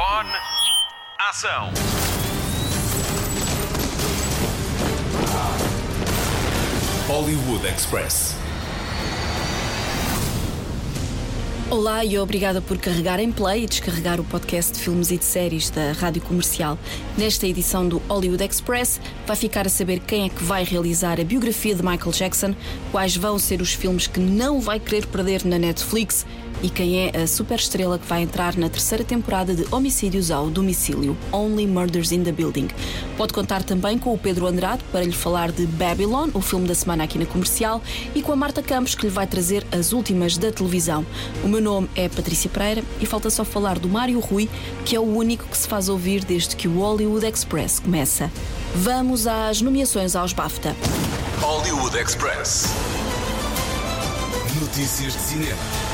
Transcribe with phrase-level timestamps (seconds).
[0.00, 0.30] Microfone.
[1.18, 1.70] Ação.
[7.06, 8.34] Hollywood Express.
[11.70, 15.24] Olá e obrigada por carregar em play e descarregar o podcast de filmes e de
[15.24, 16.78] séries da Rádio Comercial.
[17.16, 21.24] Nesta edição do Hollywood Express, vai ficar a saber quem é que vai realizar a
[21.24, 22.56] biografia de Michael Jackson,
[22.90, 26.26] quais vão ser os filmes que não vai querer perder na Netflix
[26.62, 31.16] e quem é a superestrela que vai entrar na terceira temporada de Homicídios ao Domicílio,
[31.32, 32.68] Only Murders in the Building.
[33.16, 36.74] Pode contar também com o Pedro Andrade para lhe falar de Babylon, o filme da
[36.74, 37.82] semana aqui na comercial,
[38.14, 41.04] e com a Marta Campos que lhe vai trazer as últimas da televisão.
[41.42, 44.48] O meu nome é Patrícia Pereira e falta só falar do Mário Rui,
[44.84, 48.30] que é o único que se faz ouvir desde que o Hollywood Express começa.
[48.74, 50.76] Vamos às nomeações aos BAFTA.
[51.40, 52.66] Hollywood Express.
[54.60, 55.89] Notícias de cinema.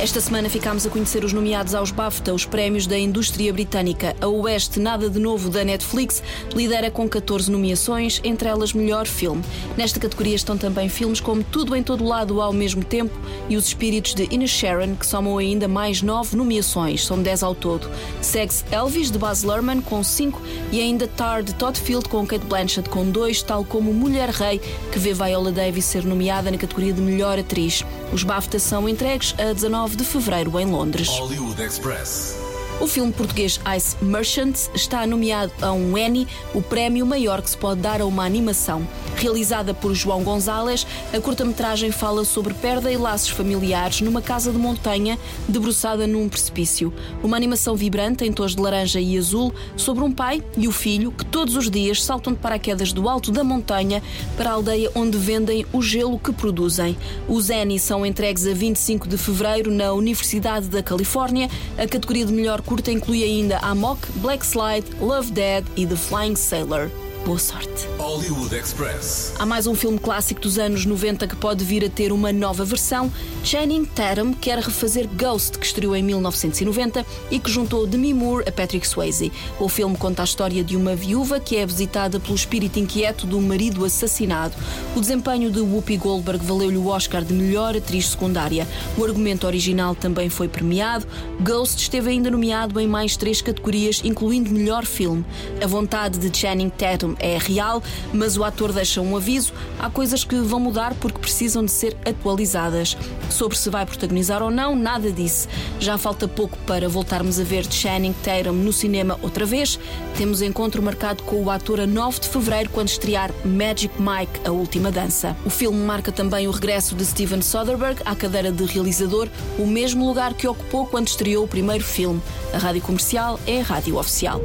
[0.00, 4.14] Esta semana ficámos a conhecer os nomeados aos BAFTA, os prémios da indústria britânica.
[4.20, 6.20] A Oeste, nada de novo da Netflix,
[6.52, 9.42] lidera com 14 nomeações, entre elas melhor filme.
[9.76, 13.16] Nesta categoria estão também filmes como Tudo em Todo Lado ao mesmo tempo
[13.48, 17.54] e Os Espíritos de Ina Sharon, que somam ainda mais 9 nomeações, são 10 ao
[17.54, 17.88] todo.
[18.20, 22.44] Segue Elvis, de Baz Luhrmann, com 5 e ainda Tar, de Todd Field, com Kate
[22.46, 26.92] Blanchett, com 2, tal como Mulher Rei, que vê Viola Davis ser nomeada na categoria
[26.92, 27.84] de melhor atriz.
[28.12, 31.08] Os BAFTA são entregues a 19 9 de fevereiro em Londres.
[31.08, 32.43] Hollywood Express.
[32.80, 37.56] O filme português Ice Merchants está nomeado a um Emmy, o prémio maior que se
[37.56, 38.86] pode dar a uma animação.
[39.14, 44.58] Realizada por João Gonzalez, a curta-metragem fala sobre perda e laços familiares numa casa de
[44.58, 45.16] montanha
[45.48, 46.92] debruçada num precipício.
[47.22, 51.12] Uma animação vibrante em tons de laranja e azul sobre um pai e o filho
[51.12, 54.02] que todos os dias saltam de paraquedas do alto da montanha
[54.36, 56.96] para a aldeia onde vendem o gelo que produzem.
[57.28, 61.48] Os Emmy são entregues a 25 de fevereiro na Universidade da Califórnia.
[61.78, 66.36] A categoria de melhor curta inclui ainda Amok, Black Slide, Love Dead e The Flying
[66.36, 67.03] Sailor.
[67.24, 67.88] Boa sorte.
[67.96, 69.32] Hollywood Express.
[69.38, 72.66] Há mais um filme clássico dos anos 90 que pode vir a ter uma nova
[72.66, 73.10] versão.
[73.42, 78.52] Channing Tatum quer refazer Ghost, que estreou em 1990 e que juntou Demi Moore a
[78.52, 79.32] Patrick Swayze.
[79.58, 83.40] O filme conta a história de uma viúva que é visitada pelo espírito inquieto do
[83.40, 84.54] marido assassinado.
[84.94, 88.68] O desempenho de Whoopi Goldberg valeu-lhe o Oscar de melhor atriz secundária.
[88.98, 91.06] O argumento original também foi premiado.
[91.40, 95.24] Ghost esteve ainda nomeado em mais três categorias, incluindo melhor filme.
[95.62, 97.82] A vontade de Channing Tatum é real,
[98.12, 101.96] mas o ator deixa um aviso: há coisas que vão mudar porque precisam de ser
[102.04, 102.96] atualizadas.
[103.30, 105.48] Sobre se vai protagonizar ou não, nada disse.
[105.80, 109.78] Já falta pouco para voltarmos a ver Channing Tatum no cinema outra vez.
[110.16, 114.50] Temos encontro marcado com o ator a 9 de fevereiro, quando estrear Magic Mike, a
[114.50, 115.36] última dança.
[115.44, 120.06] O filme marca também o regresso de Steven Soderbergh à cadeira de realizador, o mesmo
[120.06, 122.22] lugar que ocupou quando estreou o primeiro filme.
[122.52, 124.40] A rádio comercial é a rádio oficial.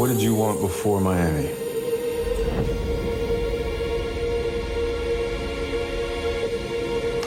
[0.00, 1.50] What did you want before Miami?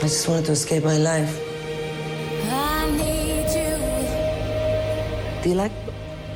[0.02, 1.38] I just wanted to escape my life.
[2.50, 3.78] I need you.
[5.44, 5.70] Do you like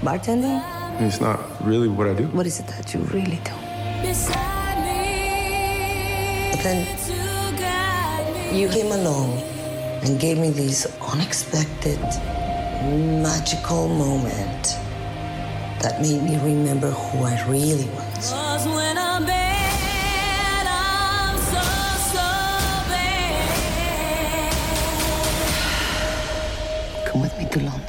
[0.01, 0.63] bartending?
[1.01, 2.29] It's not really what I do.
[2.29, 3.57] What is it that you really do?
[4.01, 6.53] beside me.
[6.53, 7.19] But then to
[7.61, 8.61] guide me.
[8.63, 9.43] you came along
[10.05, 11.99] and gave me this unexpected,
[13.27, 14.79] magical moment
[15.81, 18.31] that made me remember who I really was.
[18.31, 21.63] Cause when I'm bad, I'm so,
[22.13, 22.29] so
[22.91, 23.85] bad.
[27.07, 27.88] Come with me to London.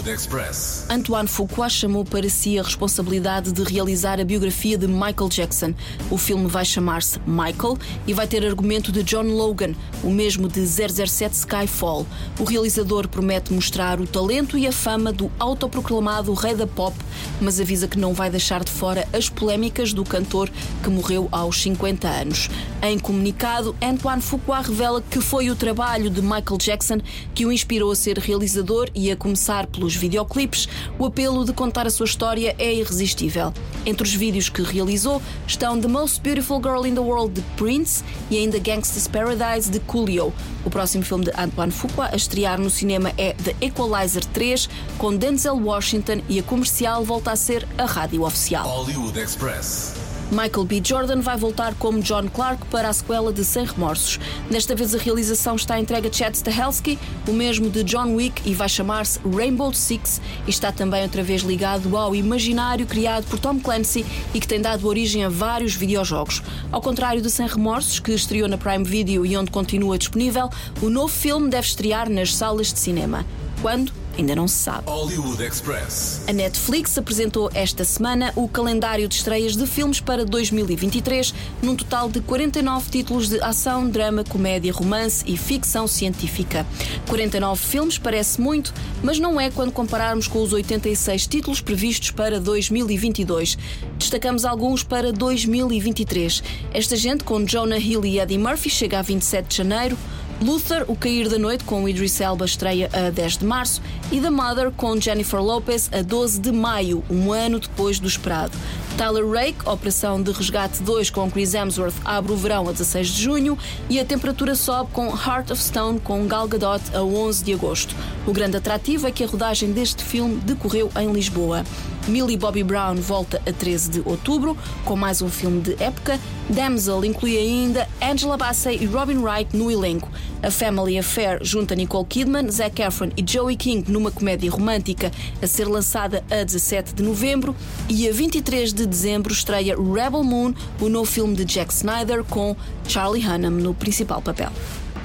[0.00, 0.86] Hollywood Express.
[0.88, 5.74] Antoine Fuqua chamou para si a responsabilidade de realizar a biografia de Michael Jackson.
[6.10, 10.66] O filme vai chamar-se Michael e vai ter argumento de John Logan, o mesmo de
[10.66, 12.06] 007 Skyfall.
[12.38, 16.96] O realizador promete mostrar o talento e a fama do autoproclamado rei da pop,
[17.40, 20.50] mas avisa que não vai deixar de fora as polémicas do cantor
[20.82, 22.48] que morreu aos 50 anos.
[22.82, 26.98] Em comunicado, Antoine Fuqua revela que foi o trabalho de Michael Jackson
[27.34, 31.86] que o inspirou a ser realizador e a começar pelos videoclipes, o apelo de contar
[31.86, 33.52] a sua história é irresistível.
[33.84, 38.02] Entre os vídeos que realizou estão The Most Beautiful Girl in the World de Prince
[38.30, 40.32] e ainda Gangsta's Paradise de Coolio.
[40.64, 45.14] O próximo filme de Antoine Fuqua a estrear no cinema é The Equalizer 3 com
[45.14, 48.66] Denzel Washington e a comercial volta a ser a rádio oficial.
[48.66, 49.99] Hollywood Express.
[50.30, 50.80] Michael B.
[50.84, 54.20] Jordan vai voltar como John Clark para a sequela de Sem Remorsos.
[54.48, 58.54] Desta vez a realização está entregue a Chad Stahelski, o mesmo de John Wick, e
[58.54, 63.58] vai chamar-se Rainbow Six e está também outra vez ligado ao imaginário criado por Tom
[63.58, 66.42] Clancy e que tem dado origem a vários videojogos.
[66.70, 70.48] Ao contrário de Sem Remorsos, que estreou na Prime Video e onde continua disponível,
[70.80, 73.26] o novo filme deve estrear nas salas de cinema.
[73.60, 73.99] Quando?
[74.18, 74.84] Ainda não se sabe.
[74.86, 76.22] Hollywood Express.
[76.28, 82.08] A Netflix apresentou esta semana o calendário de estreias de filmes para 2023, num total
[82.08, 86.66] de 49 títulos de ação, drama, comédia, romance e ficção científica.
[87.08, 92.40] 49 filmes parece muito, mas não é quando compararmos com os 86 títulos previstos para
[92.40, 93.56] 2022.
[93.98, 96.42] Destacamos alguns para 2023.
[96.72, 99.96] Esta gente, com Jonah Hill e Eddie Murphy, chega a 27 de janeiro.
[100.40, 104.30] Luther, O Cair da Noite, com Idris Elba, estreia a 10 de março, e The
[104.30, 108.56] Mother, com Jennifer Lopez, a 12 de maio, um ano depois do esperado.
[108.96, 113.22] Tyler Rake, Operação de Resgate 2, com Chris Hemsworth, abre o verão a 16 de
[113.22, 113.58] junho,
[113.90, 117.94] e a temperatura sobe com Heart of Stone, com Gal Gadot, a 11 de agosto.
[118.26, 121.64] O grande atrativo é que a rodagem deste filme decorreu em Lisboa.
[122.10, 126.18] Millie Bobby Brown volta a 13 de outubro, com mais um filme de época.
[126.48, 130.10] Damsel inclui ainda Angela Bassett e Robin Wright no elenco.
[130.42, 135.46] A Family Affair junta Nicole Kidman, Zac Efron e Joey King numa comédia romântica a
[135.46, 137.54] ser lançada a 17 de novembro.
[137.88, 142.56] E a 23 de dezembro estreia Rebel Moon, o novo filme de Jack Snyder, com
[142.88, 144.50] Charlie Hunnam no principal papel.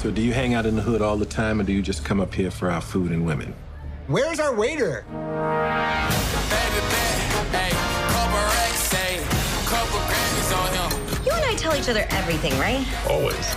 [0.02, 2.04] So do you hang out in the hood all the time or do you just
[2.04, 3.54] come up here for our food and women?
[4.08, 5.04] Where's our waiter?
[11.26, 12.86] You and I tell each other everything, right?
[13.10, 13.56] Always.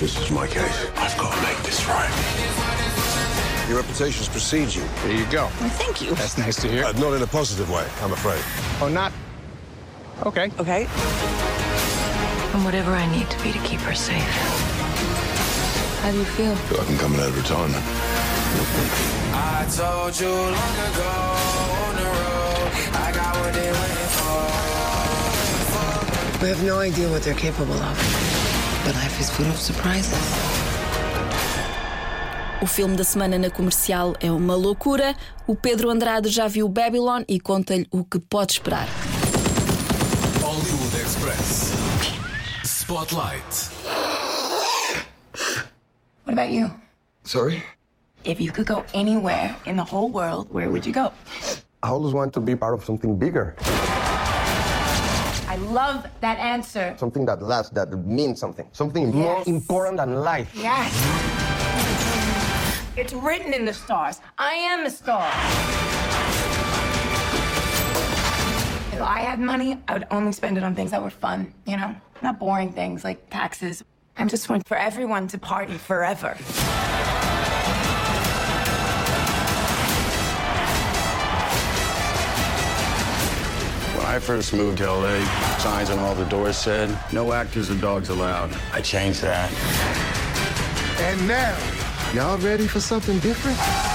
[0.00, 0.86] This is my case.
[0.96, 2.10] I've got to make this right.
[3.68, 4.82] Your reputations precedes you.
[5.02, 5.44] There you go.
[5.60, 6.14] Well, thank you.
[6.14, 6.84] That's nice to hear.
[6.84, 8.42] Uh, not in a positive way, I'm afraid.
[8.82, 9.12] oh, not.
[10.26, 10.50] Okay.
[10.58, 10.88] Okay.
[12.52, 14.22] And whatever I need to be to keep her safe.
[16.02, 16.56] How do you feel?
[16.56, 19.19] Feel like I'm coming out of retirement.
[19.60, 21.12] I told you long ago
[21.84, 24.40] on the road, I got what they waiting for.
[26.42, 27.96] We have no idea what they're capable of.
[28.86, 30.16] But life is full of surprises.
[32.62, 35.14] O filme da semana na comercial é uma loucura.
[35.46, 38.88] O Pedro Andrade já viu Babylon e conta-lhe o que pode esperar.
[40.40, 41.74] Hollywood Express.
[42.64, 43.68] Spotlight.
[46.24, 46.70] What about you?
[47.24, 47.62] Sorry?
[48.22, 51.10] If you could go anywhere in the whole world, where would you go?
[51.82, 53.56] I always want to be part of something bigger.
[55.48, 56.94] I love that answer.
[56.98, 58.68] Something that lasts, that means something.
[58.72, 60.52] Something more important than life.
[60.54, 60.92] Yes.
[62.94, 64.20] It's written in the stars.
[64.36, 65.26] I am a star.
[68.92, 71.78] If I had money, I would only spend it on things that were fun, you
[71.78, 71.96] know?
[72.20, 73.82] Not boring things like taxes.
[74.18, 76.36] I'm just want for everyone to party forever.
[84.10, 85.20] I first moved to LA,
[85.58, 88.50] signs on all the doors said, no actors or dogs allowed.
[88.72, 89.48] I changed that.
[90.98, 91.56] And now,
[92.12, 93.89] Y'all ready for something different?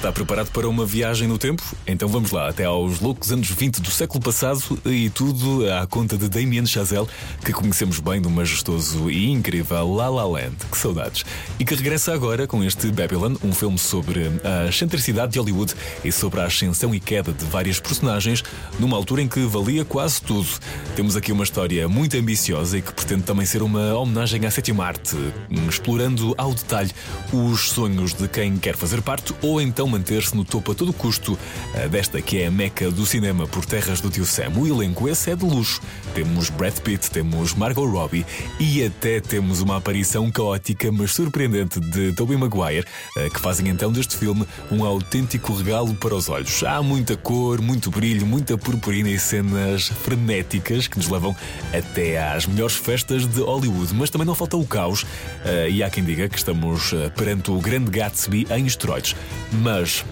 [0.00, 1.62] Está preparado para uma viagem no tempo?
[1.86, 6.16] Então vamos lá, até aos loucos anos 20 do século passado e tudo à conta
[6.16, 7.06] de Damien Chazelle,
[7.44, 10.56] que conhecemos bem do majestoso e incrível La La Land.
[10.72, 11.22] Que saudades!
[11.58, 16.10] E que regressa agora com este Babylon, um filme sobre a excentricidade de Hollywood e
[16.10, 18.42] sobre a ascensão e queda de várias personagens
[18.78, 20.48] numa altura em que valia quase tudo.
[20.96, 24.86] Temos aqui uma história muito ambiciosa e que pretende também ser uma homenagem à sétima
[24.86, 25.14] arte,
[25.68, 26.90] explorando ao detalhe
[27.30, 31.38] os sonhos de quem quer fazer parte ou então manter-se no topo a todo custo
[31.90, 34.50] desta que é a meca do cinema por terras do tio Sam.
[34.56, 35.80] O elenco esse é de luxo.
[36.14, 38.26] Temos Brad Pitt, temos Margot Robbie
[38.58, 43.90] e até temos uma aparição caótica mas surpreendente de Tobey Maguire, eh, que fazem então
[43.90, 46.62] deste filme um autêntico regalo para os olhos.
[46.62, 51.34] Há muita cor, muito brilho, muita purpurina e cenas frenéticas que nos levam
[51.72, 55.06] até às melhores festas de Hollywood, mas também não falta o caos
[55.44, 59.16] eh, e há quem diga que estamos eh, perante o grande Gatsby em esteroides.
[59.52, 60.04] Mas horas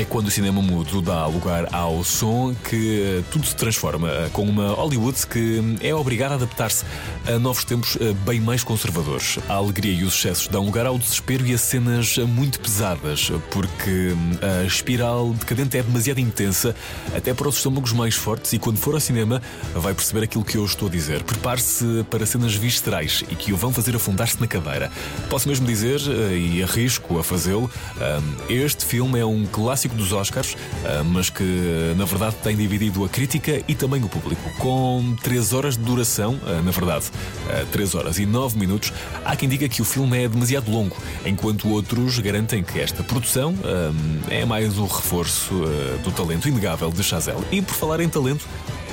[0.00, 4.30] é quando o cinema mudo dá lugar ao som que eh, tudo se transforma, eh,
[4.32, 6.86] com uma Hollywood que é obrigada a adaptar-se
[7.26, 9.38] a novos tempos eh, bem mais conservadores.
[9.46, 14.14] A alegria e os excessos dão lugar ao desespero e a cenas muito pesadas, porque
[14.14, 16.74] hum, a espiral decadente é demasiado intensa
[17.14, 19.42] até para os estômagos mais fortes e quando for ao cinema
[19.74, 21.22] vai perceber aquilo que eu estou a dizer.
[21.24, 24.90] Prepare-se para cenas viscerais e que o vão fazer afundar-se na cadeira.
[25.28, 26.00] Posso mesmo dizer,
[26.32, 31.94] e arrisco a fazê-lo, hum, este filme é um clássico dos Oscars, ah, mas que
[31.96, 34.42] na verdade tem dividido a crítica e também o público.
[34.58, 37.06] Com 3 horas de duração, ah, na verdade,
[37.72, 38.92] 3 horas e 9 minutos,
[39.24, 43.54] há quem diga que o filme é demasiado longo, enquanto outros garantem que esta produção
[43.64, 43.92] ah,
[44.28, 45.54] é mais um reforço
[46.04, 47.44] do talento inegável de Chazelle.
[47.50, 48.46] E por falar em talento,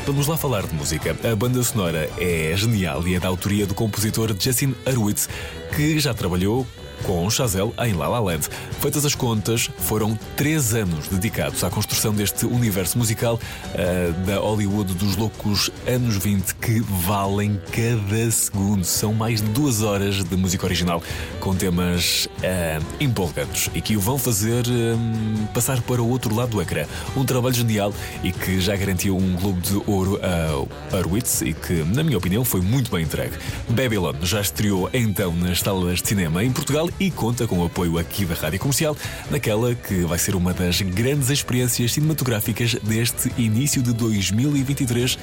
[0.08, 1.18] Vamos lá falar de música.
[1.30, 5.28] A banda sonora é genial e é da autoria do compositor Justin Hurwitz,
[5.76, 6.66] que já trabalhou
[7.04, 8.48] com Chazelle em La La Land.
[8.80, 14.94] Feitas as contas, foram três anos dedicados à construção deste universo musical uh, da Hollywood
[14.94, 18.84] dos loucos anos 20 que valem cada segundo.
[18.84, 21.02] São mais de duas horas de música original
[21.40, 26.52] com temas uh, empolgantes e que o vão fazer uh, passar para o outro lado
[26.52, 26.86] do ecrã.
[27.16, 31.84] Um trabalho genial e que já garantiu um Globo de Ouro a Hurwitz e que,
[31.84, 33.36] na minha opinião, foi muito bem entregue.
[33.70, 37.98] Babylon já estreou então nas salas de cinema em Portugal e conta com o apoio
[37.98, 38.96] aqui da Rádio Comercial,
[39.30, 45.18] naquela que vai ser uma das grandes experiências cinematográficas deste início de 2023.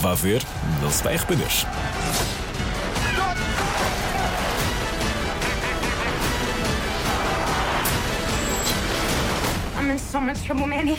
[0.00, 0.42] Vá ver,
[0.82, 1.48] não se vai arrepender.
[9.76, 10.98] I'm in so much trouble, Manny.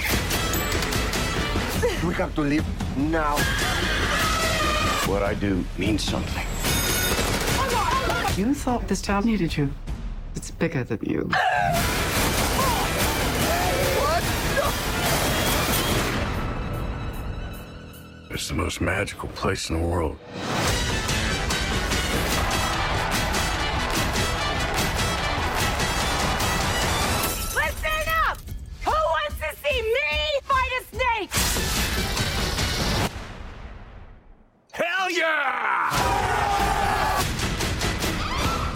[2.05, 2.65] We have to leave
[2.97, 3.37] now.
[5.07, 6.45] What I do means something.
[8.37, 9.69] You thought this town needed you.
[10.35, 11.29] It's bigger than you.
[18.35, 20.17] It's the most magical place in the world.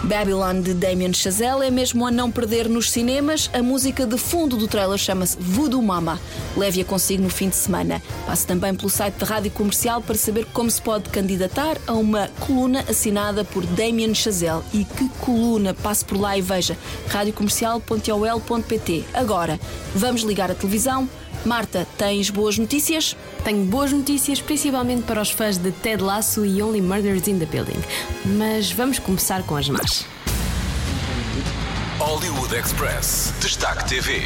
[0.09, 3.47] Babylon de Damien Chazelle é mesmo a não perder nos cinemas.
[3.53, 6.19] A música de fundo do trailer chama-se Voodoo Mama.
[6.57, 8.01] Leve-a consigo no fim de semana.
[8.25, 12.27] Passe também pelo site da Rádio Comercial para saber como se pode candidatar a uma
[12.39, 14.63] coluna assinada por Damien Chazelle.
[14.73, 15.75] E que coluna!
[15.75, 16.75] Passe por lá e veja
[17.09, 19.05] radiocomercial.ol.pt.
[19.13, 19.59] Agora,
[19.93, 21.07] vamos ligar a televisão.
[21.45, 23.15] Marta, tens boas notícias?
[23.43, 27.45] Tenho boas notícias, principalmente para os fãs de Ted Lasso e Only Murders in the
[27.45, 27.79] Building.
[28.37, 30.05] Mas vamos começar com as más.
[31.99, 33.33] Hollywood Express.
[33.41, 34.21] Destaque TV.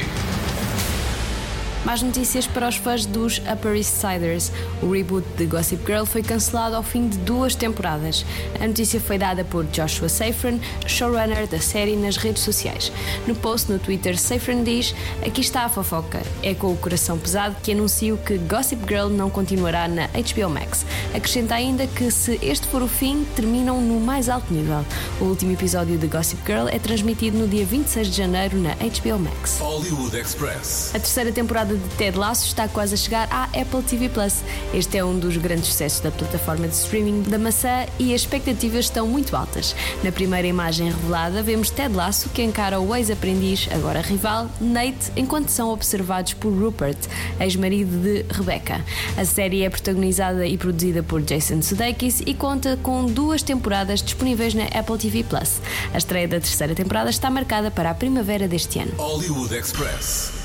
[1.85, 4.51] Más notícias para os fãs dos Upper East Siders.
[4.81, 8.25] O reboot de Gossip Girl foi cancelado ao fim de duas temporadas.
[8.61, 12.89] A notícia foi dada por Joshua Safran, showrunner da série, nas redes sociais.
[13.27, 16.21] No post no Twitter, Safran diz: Aqui está a fofoca.
[16.41, 20.85] É com o coração pesado que anuncio que Gossip Girl não continuará na HBO Max.
[21.13, 24.85] Acrescenta ainda que, se este for o fim, terminam no mais alto nível.
[25.19, 29.19] O último episódio de Gossip Girl é transmitido no dia 26 de janeiro na HBO
[29.19, 29.59] Max.
[29.59, 30.91] Hollywood Express.
[30.95, 34.41] A terceira temporada de Ted Lasso está quase a chegar à Apple TV Plus.
[34.73, 38.85] Este é um dos grandes sucessos da plataforma de streaming da maçã e as expectativas
[38.85, 39.75] estão muito altas.
[40.03, 45.49] Na primeira imagem revelada, vemos Ted Lasso que encara o ex-aprendiz, agora rival, Nate, enquanto
[45.49, 46.97] são observados por Rupert,
[47.39, 48.83] ex-marido de Rebecca.
[49.17, 54.53] A série é protagonizada e produzida por Jason Sudeikis e conta com duas temporadas disponíveis
[54.53, 55.61] na Apple TV Plus.
[55.93, 58.91] A estreia da terceira temporada está marcada para a primavera deste ano.
[58.97, 60.42] Hollywood Express.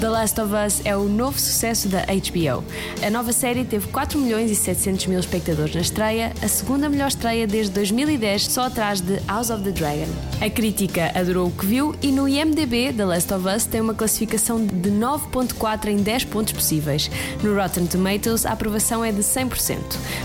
[0.00, 2.64] The Last of Us é o novo sucesso da HBO.
[3.06, 7.08] A nova série teve 4 milhões e 700 mil espectadores na estreia, a segunda melhor
[7.08, 10.08] estreia desde 2010, só atrás de House of the Dragon.
[10.40, 13.92] A crítica adorou o que viu e no IMDb, The Last of Us tem uma
[13.92, 17.10] classificação de 9.4 em 10 pontos possíveis.
[17.42, 19.76] No Rotten Tomatoes, a aprovação é de 100%.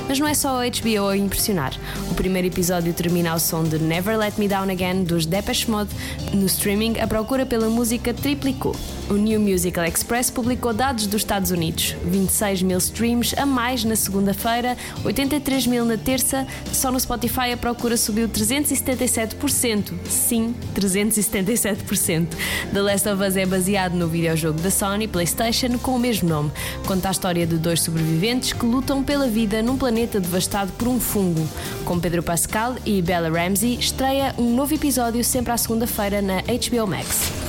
[0.08, 1.74] Mas não é só a HBO a impressionar.
[2.10, 5.90] O primeiro episódio termina ao som de Never Let Me Down Again dos Depeche Mode.
[6.34, 8.74] No streaming, a procura pela música triplicou.
[9.10, 13.96] O New Musical Express publicou dados dos Estados Unidos: 26 mil streams a mais na
[13.96, 16.46] segunda-feira, 83 mil na terça.
[16.72, 19.92] Só no Spotify a procura subiu 377%.
[20.08, 22.28] Sim, 377%.
[22.72, 26.52] The Last of Us é baseado no videojogo da Sony PlayStation com o mesmo nome.
[26.86, 31.00] Conta a história de dois sobreviventes que lutam pela vida num planeta devastado por um
[31.00, 31.48] fungo.
[31.86, 36.86] Com Pedro Pascal e Bella Ramsey, estreia um novo episódio sempre à segunda-feira na HBO
[36.86, 37.45] Max.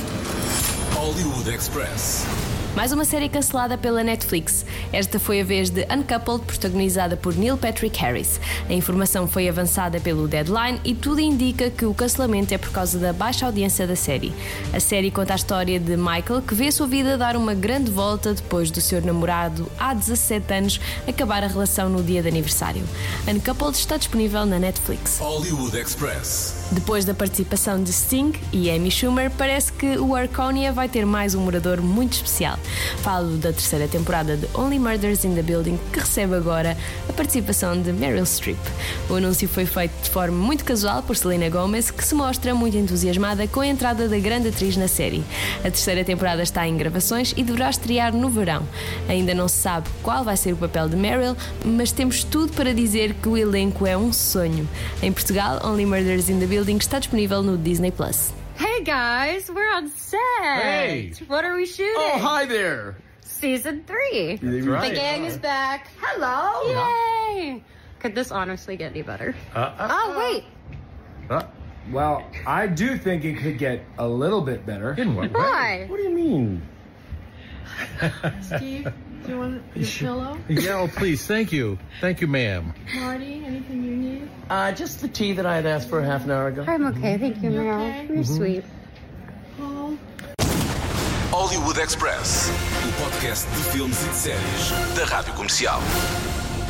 [1.07, 2.36] Hollywood Express.
[2.77, 4.63] Mais uma série cancelada pela Netflix.
[4.93, 8.39] Esta foi a vez de Uncoupled, protagonizada por Neil Patrick Harris.
[8.69, 12.99] A informação foi avançada pelo Deadline e tudo indica que o cancelamento é por causa
[12.99, 14.31] da baixa audiência da série.
[14.71, 17.89] A série conta a história de Michael, que vê a sua vida dar uma grande
[17.89, 22.83] volta depois do seu namorado, há 17 anos, acabar a relação no dia de aniversário.
[23.27, 25.17] Uncoupled está disponível na Netflix.
[25.17, 26.67] Hollywood Express.
[26.71, 31.33] Depois da participação de Sting e Amy Schumer, parece que o Arconia vai ter mais
[31.33, 32.59] um morador muito especial.
[32.97, 37.81] Falo da terceira temporada de Only Murders in the Building, que recebe agora a participação
[37.81, 38.59] de Meryl Streep.
[39.09, 42.77] O anúncio foi feito de forma muito casual por Selena Gomez, que se mostra muito
[42.77, 45.23] entusiasmada com a entrada da grande atriz na série.
[45.59, 48.67] A terceira temporada está em gravações e deverá estrear no verão.
[49.07, 52.73] Ainda não se sabe qual vai ser o papel de Meryl, mas temos tudo para
[52.73, 54.67] dizer que o elenco é um sonho.
[55.01, 58.31] Em Portugal, Only Murders in the Building está disponível no Disney Plus.
[58.77, 60.19] Hey guys, we're on set.
[60.61, 61.11] Hey.
[61.25, 61.95] What are we shooting?
[61.97, 62.95] Oh, hi there.
[63.21, 64.35] Season three.
[64.35, 64.93] That's The right.
[64.93, 65.87] gang is back.
[65.99, 67.33] Hello.
[67.33, 67.63] Yay.
[67.97, 69.33] Could this honestly get any better?
[69.55, 70.43] Uh, uh, oh wait.
[71.31, 71.41] uh,
[71.91, 74.93] Well, I do think it could get a little bit better.
[74.93, 75.39] In what way?
[75.39, 75.85] Why?
[75.87, 76.61] What do you mean?
[78.43, 78.91] Steve, do
[79.27, 80.37] you want your pillow?
[80.47, 81.25] Yeah, oh, please.
[81.25, 81.77] Thank you.
[82.01, 82.73] Thank you, ma'am.
[82.95, 84.29] Marty, anything you need?
[84.49, 86.63] Uh, just the tea that I had asked for half an hour ago.
[86.67, 87.75] I'm okay, thank you, Meryl.
[87.75, 88.07] okay?
[88.13, 88.63] You're sweet.
[89.57, 89.97] Paul?
[91.31, 92.49] Hollywood Express.
[92.87, 95.81] O podcast de filmes e de séries da Rádio Comercial.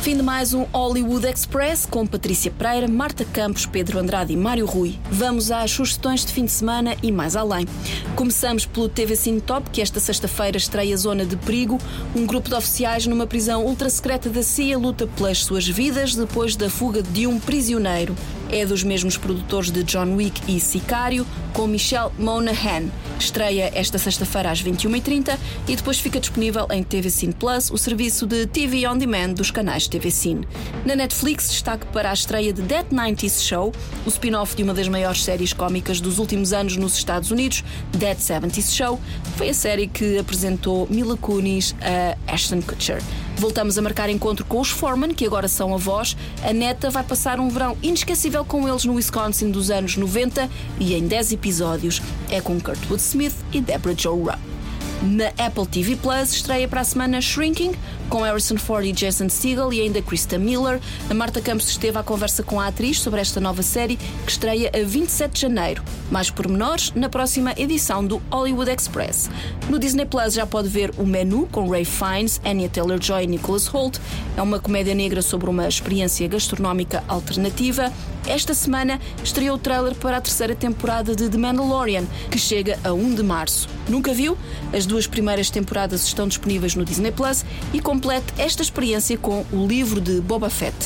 [0.00, 4.64] Fim de mais um Hollywood Express com Patrícia Pereira, Marta Campos, Pedro Andrade e Mário
[4.64, 4.96] Rui.
[5.10, 7.66] Vamos às sugestões de fim de semana e mais além.
[8.14, 11.78] Começamos pelo TV Cine Top, que esta sexta-feira estreia Zona de Perigo.
[12.14, 16.54] Um grupo de oficiais numa prisão ultra secreta da CIA luta pelas suas vidas depois
[16.54, 18.14] da fuga de um prisioneiro.
[18.50, 22.88] É dos mesmos produtores de John Wick e Sicário, com Michelle Monaghan.
[23.24, 28.26] Estreia esta sexta-feira às 21h30 e depois fica disponível em TV Cine Plus, o serviço
[28.26, 30.46] de TV On Demand dos canais TV Cine.
[30.84, 33.72] Na Netflix, destaque para a estreia de That 90s Show,
[34.06, 37.64] o spin-off de uma das maiores séries cómicas dos últimos anos nos Estados Unidos,
[37.98, 39.00] That 70s Show,
[39.36, 43.02] foi a série que apresentou Mila Kunis a Ashton Kutcher.
[43.38, 46.16] Voltamos a marcar encontro com os Foreman, que agora são avós.
[46.42, 50.94] A neta vai passar um verão inesquecível com eles no Wisconsin dos anos 90 e
[50.94, 52.02] em 10 episódios.
[52.30, 54.58] É com Kurtwood Smith e Deborah Rupp.
[55.00, 57.72] Na Apple TV Plus estreia para a semana Shrinking,
[58.08, 60.80] com Harrison Ford e Jason Segel e ainda Krista Miller.
[61.08, 64.72] A Marta Campos esteve à conversa com a atriz sobre esta nova série que estreia
[64.74, 65.84] a 27 de janeiro.
[66.10, 69.30] Mais pormenores na próxima edição do Hollywood Express.
[69.70, 73.72] No Disney Plus já pode ver o menu com Ray Fiennes, Anya Taylor-Joy e Nicholas
[73.72, 74.00] Hoult.
[74.36, 77.92] É uma comédia negra sobre uma experiência gastronómica alternativa.
[78.28, 82.92] Esta semana estreou o trailer para a terceira temporada de The Mandalorian, que chega a
[82.92, 83.66] 1 de março.
[83.88, 84.36] Nunca viu?
[84.70, 89.66] As duas primeiras temporadas estão disponíveis no Disney Plus e complete esta experiência com o
[89.66, 90.76] livro de Boba Fett.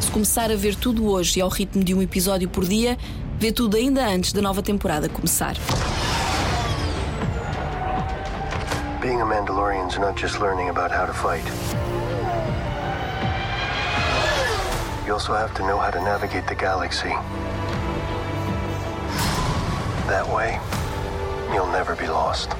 [0.00, 2.96] Se começar a ver tudo hoje e ao ritmo de um episódio por dia,
[3.40, 5.56] vê tudo ainda antes da nova temporada começar.
[9.02, 11.44] Being a Mandalorian is not just learning about how to fight.
[15.06, 17.10] You also have to know how to navigate the galaxy.
[20.08, 20.58] That way,
[21.52, 22.52] you'll never be lost.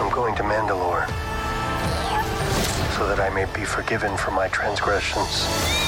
[0.00, 1.06] I'm going to Mandalore
[2.96, 5.87] so that I may be forgiven for my transgressions.